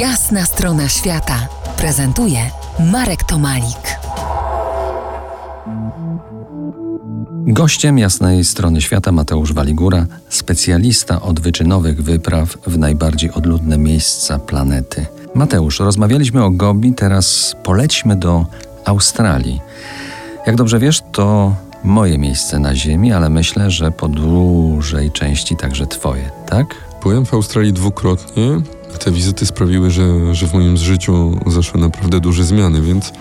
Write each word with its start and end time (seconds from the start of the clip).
Jasna 0.00 0.44
strona 0.44 0.88
świata 0.88 1.48
prezentuje 1.76 2.38
Marek 2.92 3.24
Tomalik. 3.24 3.98
Gościem 7.46 7.98
jasnej 7.98 8.44
strony 8.44 8.80
świata 8.80 9.12
Mateusz 9.12 9.52
Waligura, 9.52 10.06
specjalista 10.28 11.22
od 11.22 11.40
wyczynowych 11.40 12.02
wypraw 12.02 12.58
w 12.66 12.78
najbardziej 12.78 13.30
odludne 13.30 13.78
miejsca 13.78 14.38
planety. 14.38 15.06
Mateusz, 15.34 15.80
rozmawialiśmy 15.80 16.44
o 16.44 16.50
Gobi, 16.50 16.92
teraz 16.92 17.56
polećmy 17.62 18.16
do 18.16 18.46
Australii. 18.84 19.60
Jak 20.46 20.56
dobrze 20.56 20.78
wiesz, 20.78 21.02
to 21.12 21.54
moje 21.84 22.18
miejsce 22.18 22.58
na 22.58 22.74
Ziemi, 22.74 23.12
ale 23.12 23.30
myślę, 23.30 23.70
że 23.70 23.90
po 23.90 24.08
dużej 24.08 25.10
części 25.10 25.56
także 25.56 25.86
Twoje, 25.86 26.30
tak? 26.46 26.66
Byłem 27.02 27.26
w 27.26 27.34
Australii 27.34 27.72
dwukrotnie. 27.72 28.75
Te 28.98 29.10
wizyty 29.10 29.46
sprawiły, 29.46 29.90
że, 29.90 30.34
że 30.34 30.46
w 30.46 30.54
moim 30.54 30.76
życiu 30.76 31.38
zaszły 31.46 31.80
naprawdę 31.80 32.20
duże 32.20 32.44
zmiany, 32.44 32.82
więc 32.82 33.12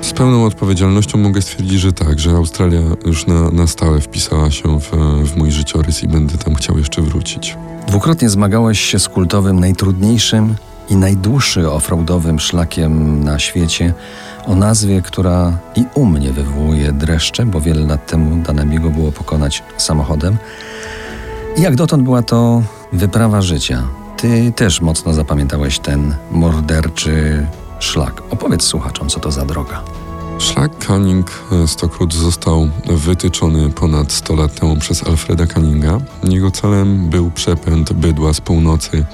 z 0.00 0.12
pełną 0.12 0.44
odpowiedzialnością 0.44 1.18
mogę 1.18 1.42
stwierdzić, 1.42 1.80
że 1.80 1.92
tak, 1.92 2.18
że 2.18 2.30
Australia 2.30 2.80
już 3.06 3.26
na, 3.26 3.50
na 3.50 3.66
stałe 3.66 4.00
wpisała 4.00 4.50
się 4.50 4.80
w, 4.80 4.90
w 5.24 5.36
mój 5.36 5.50
życiorys 5.50 6.02
i 6.02 6.08
będę 6.08 6.38
tam 6.38 6.54
chciał 6.54 6.78
jeszcze 6.78 7.02
wrócić. 7.02 7.56
Dwukrotnie 7.88 8.28
zmagałeś 8.28 8.80
się 8.80 8.98
z 8.98 9.08
kultowym, 9.08 9.60
najtrudniejszym 9.60 10.54
i 10.88 10.96
najdłuższym 10.96 11.66
offroadowym 11.66 12.40
szlakiem 12.40 13.24
na 13.24 13.38
świecie 13.38 13.94
o 14.46 14.54
nazwie, 14.54 15.02
która 15.02 15.58
i 15.76 15.84
u 15.94 16.06
mnie 16.06 16.32
wywołuje 16.32 16.92
dreszcze, 16.92 17.46
bo 17.46 17.60
wiele 17.60 17.86
lat 17.86 18.06
temu 18.06 18.42
dane 18.42 18.80
go 18.80 18.90
było 18.90 19.12
pokonać 19.12 19.62
samochodem. 19.76 20.36
I 21.56 21.62
jak 21.62 21.76
dotąd 21.76 22.02
była 22.02 22.22
to 22.22 22.62
wyprawa 22.92 23.42
życia. 23.42 23.82
Ty 24.22 24.52
też 24.56 24.80
mocno 24.80 25.14
zapamiętałeś 25.14 25.78
ten 25.78 26.14
morderczy 26.30 27.46
szlak. 27.80 28.22
Opowiedz 28.30 28.64
słuchaczom, 28.64 29.08
co 29.08 29.20
to 29.20 29.32
za 29.32 29.44
droga. 29.44 29.82
Szlak 30.38 30.86
Canning 30.86 31.30
Stokroot 31.66 32.14
został 32.14 32.68
wytyczony 32.86 33.70
ponad 33.70 34.12
100 34.12 34.36
lat 34.36 34.60
temu 34.60 34.76
przez 34.76 35.06
Alfreda 35.06 35.46
Canninga. 35.46 35.98
Jego 36.24 36.50
celem 36.50 37.10
był 37.10 37.30
przepęd 37.30 37.92
bydła 37.92 38.32
z 38.32 38.40
północy, 38.40 39.04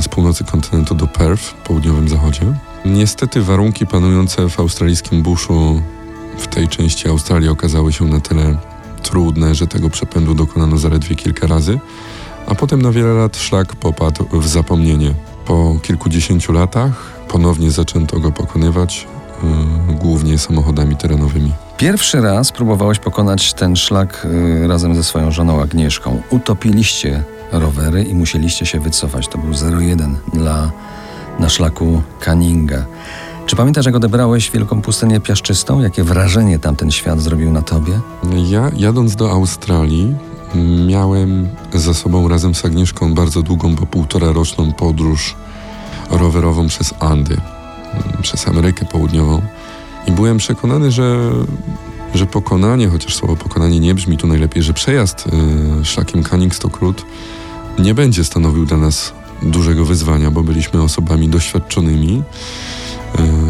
z 0.00 0.08
północy 0.08 0.44
kontynentu 0.44 0.94
do 0.94 1.06
Perth 1.06 1.44
w 1.44 1.54
południowym 1.54 2.08
zachodzie. 2.08 2.42
Niestety 2.84 3.42
warunki 3.42 3.86
panujące 3.86 4.48
w 4.48 4.60
australijskim 4.60 5.22
buszu 5.22 5.82
w 6.38 6.46
tej 6.46 6.68
części 6.68 7.08
Australii 7.08 7.48
okazały 7.48 7.92
się 7.92 8.04
na 8.04 8.20
tyle 8.20 8.56
trudne, 9.02 9.54
że 9.54 9.66
tego 9.66 9.90
przepędu 9.90 10.34
dokonano 10.34 10.78
zaledwie 10.78 11.16
kilka 11.16 11.46
razy, 11.46 11.78
a 12.46 12.54
potem 12.54 12.82
na 12.82 12.92
wiele 12.92 13.12
lat 13.14 13.36
szlak 13.36 13.76
popadł 13.76 14.40
w 14.40 14.48
zapomnienie. 14.48 15.14
Po 15.44 15.78
kilkudziesięciu 15.82 16.52
latach 16.52 16.92
ponownie 17.28 17.70
zaczęto 17.70 18.20
go 18.20 18.32
pokonywać, 18.32 19.06
yy, 19.88 19.94
głównie 19.94 20.38
samochodami 20.38 20.96
terenowymi. 20.96 21.52
Pierwszy 21.76 22.20
raz 22.20 22.52
próbowałeś 22.52 22.98
pokonać 22.98 23.54
ten 23.54 23.76
szlak 23.76 24.26
yy, 24.60 24.68
razem 24.68 24.94
ze 24.94 25.04
swoją 25.04 25.30
żoną 25.30 25.62
Agnieszką. 25.62 26.22
Utopiliście 26.30 27.22
rowery 27.52 28.04
i 28.04 28.14
musieliście 28.14 28.66
się 28.66 28.80
wycofać. 28.80 29.28
To 29.28 29.38
był 29.38 29.52
0,1 29.52 30.14
dla 30.32 30.70
na 31.38 31.48
szlaku 31.48 32.02
Canninga. 32.20 32.84
Czy 33.46 33.56
pamiętasz, 33.56 33.86
jak 33.86 33.94
odebrałeś 33.94 34.50
wielką 34.50 34.82
pustynię 34.82 35.20
piaszczystą? 35.20 35.80
Jakie 35.80 36.04
wrażenie 36.04 36.58
tamten 36.58 36.90
świat 36.90 37.20
zrobił 37.20 37.52
na 37.52 37.62
tobie? 37.62 38.00
Ja 38.48 38.70
jadąc 38.76 39.16
do 39.16 39.30
Australii 39.30 40.14
miałem 40.86 41.48
za 41.74 41.94
sobą 41.94 42.28
razem 42.28 42.54
z 42.54 42.64
Agnieszką 42.64 43.14
bardzo 43.14 43.42
długą, 43.42 43.74
bo 43.74 43.86
półtora 43.86 44.32
roczną 44.32 44.72
podróż 44.72 45.36
rowerową 46.10 46.66
przez 46.66 46.94
Andy, 46.98 47.36
przez 48.22 48.48
Amerykę 48.48 48.84
Południową. 48.84 49.42
I 50.06 50.12
byłem 50.12 50.38
przekonany, 50.38 50.90
że, 50.90 51.30
że 52.14 52.26
pokonanie, 52.26 52.88
chociaż 52.88 53.14
słowo 53.14 53.36
pokonanie 53.36 53.80
nie 53.80 53.94
brzmi 53.94 54.16
tu 54.16 54.26
najlepiej, 54.26 54.62
że 54.62 54.72
przejazd 54.72 55.26
y, 55.80 55.84
szlakiem 55.84 56.22
Canning 56.22 56.54
Stokroot 56.54 57.04
nie 57.78 57.94
będzie 57.94 58.24
stanowił 58.24 58.66
dla 58.66 58.76
nas 58.76 59.12
dużego 59.42 59.84
wyzwania, 59.84 60.30
bo 60.30 60.42
byliśmy 60.42 60.82
osobami 60.82 61.28
doświadczonymi, 61.28 62.22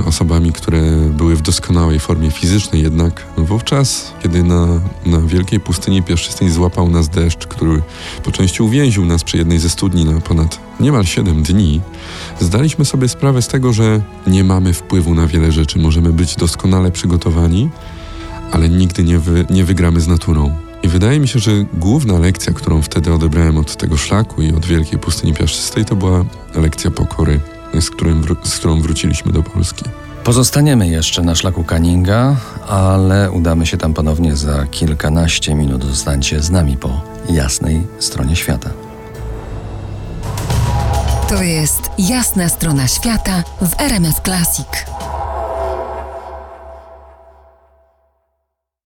osobami, 0.07 0.53
które 0.53 0.83
były 0.97 1.37
w 1.37 1.43
doskonałej 1.43 2.01
formie 2.01 2.31
fizycznej, 2.31 2.83
jednak 2.83 3.27
wówczas, 3.37 4.13
kiedy 4.23 4.43
na, 4.43 4.67
na 5.07 5.21
wielkiej 5.21 5.61
pustyni 5.61 6.03
piaszczystej 6.03 6.51
złapał 6.51 6.89
nas 6.89 7.09
deszcz, 7.09 7.47
który 7.47 7.83
po 8.25 8.33
części 8.33 8.63
uwięził 8.63 9.07
nas 9.07 9.25
przy 9.25 9.37
jednej 9.37 9.59
ze 9.59 9.71
studni 9.71 10.05
na 10.05 10.21
ponad 10.21 10.59
niemal 10.81 11.05
7 11.05 11.43
dni, 11.43 11.81
zdaliśmy 12.41 12.85
sobie 12.85 13.09
sprawę 13.09 13.43
z 13.43 13.49
tego, 13.49 13.73
że 13.73 14.01
nie 14.27 14.45
mamy 14.45 14.73
wpływu 14.73 15.15
na 15.15 15.27
wiele 15.27 15.53
rzeczy, 15.53 15.79
możemy 15.79 16.13
być 16.13 16.37
doskonale 16.37 16.91
przygotowani, 16.91 17.71
ale 18.53 18.69
nigdy 18.69 19.05
nie, 19.05 19.19
wy, 19.19 19.47
nie 19.51 19.65
wygramy 19.65 20.01
z 20.01 20.09
naturą. 20.09 20.57
I 20.83 20.89
wydaje 20.89 21.21
mi 21.21 21.29
się, 21.29 21.39
że 21.39 21.65
główna 21.75 22.19
lekcja, 22.19 22.53
którą 22.53 22.83
wtedy 22.83 23.13
odebrałem 23.13 23.59
od 23.59 23.77
tego 23.77 23.97
szlaku 23.97 24.43
i 24.43 24.53
od 24.53 24.67
Wielkiej 24.67 24.99
Pustyni 24.99 25.35
Piaszczystej, 25.35 25.85
to 25.85 25.97
była 25.97 26.25
lekcja 26.55 26.91
pokory, 26.91 27.41
z, 27.81 27.91
którym, 27.91 28.25
z 28.45 28.59
którą 28.59 28.81
wróciliśmy 28.83 29.33
do 29.33 29.43
Polski. 29.43 29.85
Pozostaniemy 30.25 30.89
jeszcze 30.89 31.23
na 31.23 31.35
szlaku 31.35 31.65
Canninga, 31.65 32.37
ale 32.69 33.31
udamy 33.31 33.67
się 33.67 33.77
tam 33.77 33.95
ponownie 33.95 34.37
za 34.37 34.67
kilkanaście 34.67 35.55
minut. 35.55 35.85
Zostańcie 35.85 36.41
z 36.41 36.51
nami 36.51 36.77
po 36.77 37.01
jasnej 37.29 37.87
stronie 37.99 38.37
świata. 38.37 38.71
To 41.29 41.43
jest 41.43 41.91
jasna 41.99 42.49
strona 42.49 42.89
świata 42.89 43.43
w 43.63 43.81
RMS 43.81 44.21
Classic. 44.25 44.67